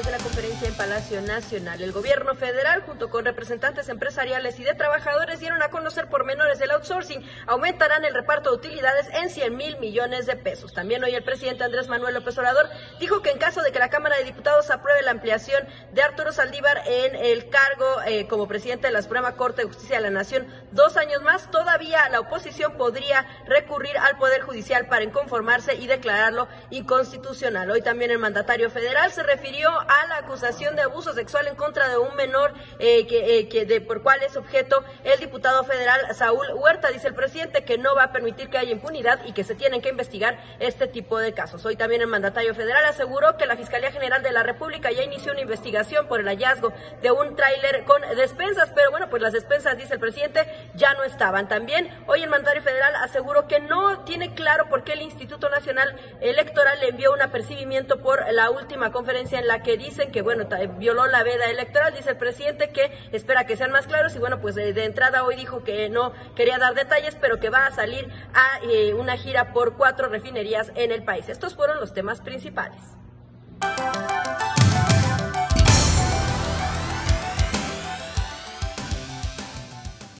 conferencia 0.00 0.68
en 0.68 0.74
Palacio 0.74 1.20
Nacional. 1.20 1.82
El 1.82 1.92
gobierno 1.92 2.34
federal, 2.34 2.82
junto 2.82 3.10
con 3.10 3.24
representantes 3.24 3.90
empresariales 3.90 4.58
y 4.58 4.64
de 4.64 4.74
trabajadores, 4.74 5.40
dieron 5.40 5.62
a 5.62 5.68
conocer 5.68 6.08
por 6.08 6.24
menores 6.24 6.58
del 6.58 6.70
outsourcing. 6.70 7.22
Aumentarán 7.46 8.04
el 8.04 8.14
reparto 8.14 8.50
de 8.50 8.56
utilidades 8.56 9.08
en 9.12 9.28
100 9.28 9.54
mil 9.54 9.78
millones 9.78 10.24
de 10.24 10.36
pesos. 10.36 10.72
También 10.72 11.04
hoy 11.04 11.14
el 11.14 11.22
presidente 11.22 11.64
Andrés 11.64 11.88
Manuel 11.88 12.14
López 12.14 12.38
Obrador 12.38 12.70
dijo 13.00 13.20
que 13.20 13.30
en 13.30 13.38
caso 13.38 13.60
de 13.60 13.70
que 13.70 13.78
la 13.78 13.90
Cámara 13.90 14.16
de 14.16 14.24
Diputados 14.24 14.70
apruebe 14.70 15.02
la 15.02 15.10
ampliación 15.10 15.66
de 15.92 16.02
Arturo 16.02 16.32
Saldívar 16.32 16.82
en 16.86 17.14
el 17.14 17.50
cargo 17.50 18.02
eh, 18.06 18.26
como 18.28 18.48
presidente 18.48 18.86
de 18.86 18.92
la 18.94 19.02
Suprema 19.02 19.36
Corte 19.36 19.62
de 19.62 19.68
Justicia 19.68 19.96
de 19.96 20.02
la 20.02 20.10
Nación 20.10 20.46
dos 20.70 20.96
años 20.96 21.22
más, 21.22 21.50
todavía 21.50 22.08
la 22.08 22.20
oposición 22.20 22.72
podría 22.78 23.26
recurrir 23.46 23.98
al 23.98 24.16
Poder 24.16 24.40
Judicial 24.40 24.86
para 24.86 25.04
inconformarse 25.04 25.74
y 25.74 25.86
declararlo 25.86 26.48
inconstitucional. 26.70 27.70
Hoy 27.70 27.82
también 27.82 28.10
el 28.10 28.18
mandatario 28.18 28.70
federal 28.70 29.12
se 29.12 29.22
refirió 29.22 29.70
a 29.88 30.06
la 30.06 30.16
acusación 30.18 30.76
de 30.76 30.82
abuso 30.82 31.12
sexual 31.12 31.46
en 31.46 31.56
contra 31.56 31.88
de 31.88 31.98
un 31.98 32.14
menor 32.16 32.54
eh, 32.78 33.06
que, 33.06 33.48
eh, 33.50 33.80
por 33.80 34.02
cuál 34.02 34.22
es 34.22 34.36
objeto 34.36 34.84
el 35.04 35.18
diputado 35.20 35.64
federal 35.64 36.00
Saúl 36.14 36.46
Huerta. 36.54 36.88
Dice 36.88 37.08
el 37.08 37.14
presidente 37.14 37.64
que 37.64 37.78
no 37.78 37.94
va 37.94 38.04
a 38.04 38.12
permitir 38.12 38.50
que 38.50 38.58
haya 38.58 38.72
impunidad 38.72 39.24
y 39.24 39.32
que 39.32 39.44
se 39.44 39.54
tienen 39.54 39.80
que 39.80 39.88
investigar 39.88 40.38
este 40.58 40.86
tipo 40.86 41.18
de 41.18 41.32
casos. 41.32 41.64
Hoy 41.64 41.76
también 41.76 42.00
el 42.00 42.08
mandatario 42.08 42.54
federal 42.54 42.84
aseguró 42.84 43.36
que 43.36 43.46
la 43.46 43.56
Fiscalía 43.56 43.92
General 43.92 44.22
de 44.22 44.32
la 44.32 44.42
República 44.42 44.90
ya 44.90 45.02
inició 45.02 45.32
una 45.32 45.40
investigación 45.40 46.06
por 46.06 46.20
el 46.20 46.26
hallazgo 46.26 46.72
de 47.00 47.10
un 47.10 47.36
tráiler 47.36 47.84
con 47.84 48.00
despensas, 48.16 48.70
pero 48.74 48.90
bueno, 48.90 49.08
pues 49.08 49.22
las 49.22 49.32
despensas, 49.32 49.76
dice 49.76 49.94
el 49.94 50.00
presidente, 50.00 50.46
ya 50.74 50.94
no 50.94 51.04
estaban. 51.04 51.48
También 51.48 51.88
hoy 52.06 52.22
el 52.22 52.30
mandatario 52.30 52.62
federal 52.62 52.94
aseguró 52.96 53.46
que 53.46 53.60
no 53.60 54.00
tiene 54.04 54.34
claro 54.34 54.68
por 54.68 54.84
qué 54.84 54.92
el 54.92 55.02
Instituto 55.02 55.48
Nacional 55.48 55.96
Electoral 56.20 56.80
le 56.80 56.88
envió 56.88 57.12
un 57.12 57.22
apercibimiento 57.22 58.00
por 58.00 58.24
la 58.32 58.50
última 58.50 58.92
conferencia 58.92 59.38
en 59.38 59.46
la 59.46 59.62
que 59.62 59.71
dicen 59.76 60.12
que, 60.12 60.22
bueno, 60.22 60.46
violó 60.78 61.06
la 61.06 61.22
veda 61.22 61.46
electoral. 61.46 61.94
Dice 61.94 62.10
el 62.10 62.16
presidente 62.16 62.70
que 62.70 62.92
espera 63.12 63.46
que 63.46 63.56
sean 63.56 63.72
más 63.72 63.86
claros 63.86 64.14
y, 64.14 64.18
bueno, 64.18 64.40
pues 64.40 64.54
de, 64.54 64.84
entrada 64.84 65.24
hoy 65.24 65.36
dijo 65.36 65.62
que 65.64 65.88
no 65.88 66.12
quería 66.34 66.58
dar 66.58 66.74
detalles, 66.74 67.16
pero 67.20 67.38
que 67.38 67.50
va 67.50 67.66
a 67.66 67.70
salir 67.72 68.08
a 68.34 68.64
eh, 68.64 68.94
una 68.94 69.16
gira 69.16 69.52
por 69.52 69.76
cuatro 69.76 70.08
refinerías 70.08 70.72
en 70.74 70.92
el 70.92 71.04
país. 71.04 71.28
Estos 71.28 71.54
fueron 71.54 71.80
los 71.80 71.94
temas 71.94 72.20
principales. 72.20 72.80